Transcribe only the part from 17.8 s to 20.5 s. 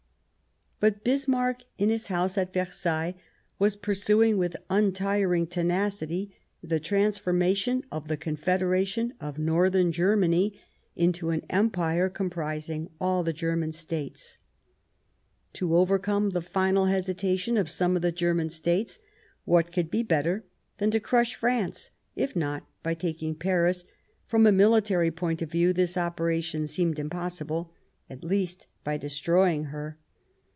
of the German States, what could J be better